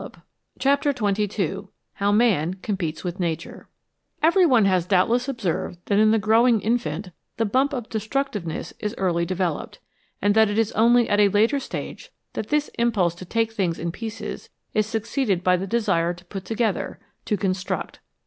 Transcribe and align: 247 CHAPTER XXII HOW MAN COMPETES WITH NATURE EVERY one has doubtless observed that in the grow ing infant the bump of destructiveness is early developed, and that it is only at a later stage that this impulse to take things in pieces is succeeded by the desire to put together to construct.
247 0.01 0.57
CHAPTER 0.57 1.21
XXII 1.21 1.67
HOW 1.93 2.11
MAN 2.11 2.55
COMPETES 2.55 3.03
WITH 3.03 3.19
NATURE 3.19 3.67
EVERY 4.23 4.47
one 4.47 4.65
has 4.65 4.87
doubtless 4.87 5.27
observed 5.29 5.77
that 5.85 5.99
in 5.99 6.09
the 6.09 6.17
grow 6.17 6.47
ing 6.47 6.59
infant 6.61 7.11
the 7.37 7.45
bump 7.45 7.71
of 7.71 7.87
destructiveness 7.87 8.73
is 8.79 8.95
early 8.97 9.27
developed, 9.27 9.77
and 10.19 10.33
that 10.33 10.49
it 10.49 10.57
is 10.57 10.71
only 10.71 11.07
at 11.07 11.19
a 11.19 11.27
later 11.27 11.59
stage 11.59 12.09
that 12.33 12.47
this 12.49 12.71
impulse 12.79 13.13
to 13.13 13.25
take 13.25 13.51
things 13.51 13.77
in 13.77 13.91
pieces 13.91 14.49
is 14.73 14.87
succeeded 14.87 15.43
by 15.43 15.55
the 15.55 15.67
desire 15.67 16.15
to 16.15 16.25
put 16.25 16.45
together 16.45 16.99
to 17.25 17.37
construct. 17.37 17.99